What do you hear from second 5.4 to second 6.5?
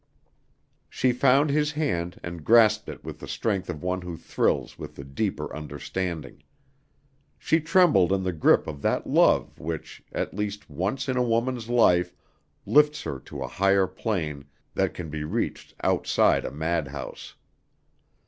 understanding.